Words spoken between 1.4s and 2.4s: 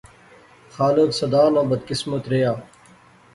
نا بدقسمت